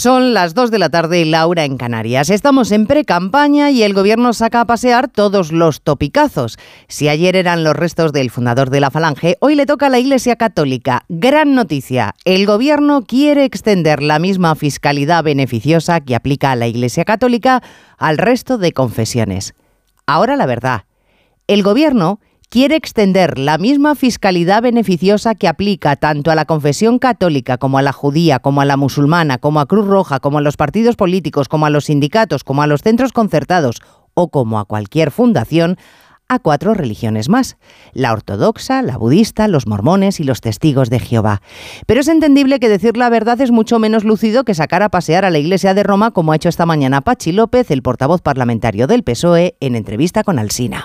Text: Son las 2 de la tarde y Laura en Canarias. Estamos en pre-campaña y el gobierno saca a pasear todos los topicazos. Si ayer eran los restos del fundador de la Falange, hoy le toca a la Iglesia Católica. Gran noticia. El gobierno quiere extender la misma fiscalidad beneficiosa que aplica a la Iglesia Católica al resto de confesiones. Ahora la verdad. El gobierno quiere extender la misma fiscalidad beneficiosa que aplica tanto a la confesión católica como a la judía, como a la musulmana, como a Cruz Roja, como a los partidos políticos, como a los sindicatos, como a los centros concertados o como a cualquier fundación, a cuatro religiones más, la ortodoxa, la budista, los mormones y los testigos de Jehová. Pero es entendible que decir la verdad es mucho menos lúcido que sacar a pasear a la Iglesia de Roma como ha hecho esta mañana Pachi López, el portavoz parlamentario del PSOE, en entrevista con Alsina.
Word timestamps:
Son 0.00 0.32
las 0.32 0.54
2 0.54 0.70
de 0.70 0.78
la 0.78 0.88
tarde 0.88 1.20
y 1.20 1.26
Laura 1.26 1.66
en 1.66 1.76
Canarias. 1.76 2.30
Estamos 2.30 2.72
en 2.72 2.86
pre-campaña 2.86 3.70
y 3.70 3.82
el 3.82 3.92
gobierno 3.92 4.32
saca 4.32 4.62
a 4.62 4.64
pasear 4.64 5.08
todos 5.08 5.52
los 5.52 5.82
topicazos. 5.82 6.56
Si 6.88 7.10
ayer 7.10 7.36
eran 7.36 7.64
los 7.64 7.76
restos 7.76 8.10
del 8.14 8.30
fundador 8.30 8.70
de 8.70 8.80
la 8.80 8.90
Falange, 8.90 9.36
hoy 9.40 9.56
le 9.56 9.66
toca 9.66 9.88
a 9.88 9.90
la 9.90 9.98
Iglesia 9.98 10.36
Católica. 10.36 11.04
Gran 11.10 11.54
noticia. 11.54 12.14
El 12.24 12.46
gobierno 12.46 13.02
quiere 13.02 13.44
extender 13.44 14.02
la 14.02 14.18
misma 14.18 14.54
fiscalidad 14.54 15.22
beneficiosa 15.22 16.00
que 16.00 16.16
aplica 16.16 16.52
a 16.52 16.56
la 16.56 16.66
Iglesia 16.66 17.04
Católica 17.04 17.62
al 17.98 18.16
resto 18.16 18.56
de 18.56 18.72
confesiones. 18.72 19.52
Ahora 20.06 20.36
la 20.36 20.46
verdad. 20.46 20.84
El 21.46 21.62
gobierno 21.62 22.20
quiere 22.50 22.74
extender 22.74 23.38
la 23.38 23.58
misma 23.58 23.94
fiscalidad 23.94 24.60
beneficiosa 24.60 25.36
que 25.36 25.46
aplica 25.46 25.94
tanto 25.94 26.32
a 26.32 26.34
la 26.34 26.46
confesión 26.46 26.98
católica 26.98 27.58
como 27.58 27.78
a 27.78 27.82
la 27.82 27.92
judía, 27.92 28.40
como 28.40 28.60
a 28.60 28.64
la 28.64 28.76
musulmana, 28.76 29.38
como 29.38 29.60
a 29.60 29.66
Cruz 29.66 29.86
Roja, 29.86 30.18
como 30.18 30.38
a 30.38 30.40
los 30.40 30.56
partidos 30.56 30.96
políticos, 30.96 31.48
como 31.48 31.66
a 31.66 31.70
los 31.70 31.84
sindicatos, 31.84 32.42
como 32.42 32.62
a 32.62 32.66
los 32.66 32.82
centros 32.82 33.12
concertados 33.12 33.80
o 34.14 34.30
como 34.30 34.58
a 34.58 34.64
cualquier 34.64 35.12
fundación, 35.12 35.76
a 36.28 36.40
cuatro 36.40 36.74
religiones 36.74 37.28
más, 37.28 37.56
la 37.92 38.12
ortodoxa, 38.12 38.82
la 38.82 38.96
budista, 38.96 39.46
los 39.46 39.68
mormones 39.68 40.18
y 40.18 40.24
los 40.24 40.40
testigos 40.40 40.90
de 40.90 40.98
Jehová. 40.98 41.42
Pero 41.86 42.00
es 42.00 42.08
entendible 42.08 42.58
que 42.58 42.68
decir 42.68 42.96
la 42.96 43.10
verdad 43.10 43.40
es 43.40 43.52
mucho 43.52 43.78
menos 43.78 44.02
lúcido 44.02 44.42
que 44.42 44.54
sacar 44.54 44.82
a 44.82 44.88
pasear 44.88 45.24
a 45.24 45.30
la 45.30 45.38
Iglesia 45.38 45.72
de 45.72 45.84
Roma 45.84 46.10
como 46.10 46.32
ha 46.32 46.36
hecho 46.36 46.48
esta 46.48 46.66
mañana 46.66 47.00
Pachi 47.00 47.30
López, 47.30 47.70
el 47.70 47.82
portavoz 47.82 48.22
parlamentario 48.22 48.88
del 48.88 49.04
PSOE, 49.04 49.56
en 49.60 49.76
entrevista 49.76 50.24
con 50.24 50.40
Alsina. 50.40 50.84